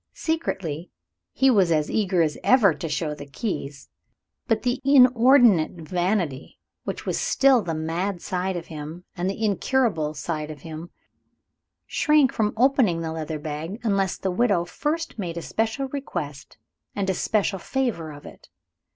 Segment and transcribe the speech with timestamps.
[0.15, 0.89] Secretly,
[1.31, 3.87] he was as eager as ever to show the keys.
[4.47, 10.15] But the inordinate vanity which was still the mad side of him and the incurable
[10.15, 10.89] side of him,
[11.85, 16.57] shrank from opening the leather bag unless the widow first made a special request
[16.95, 18.49] and a special favor of it.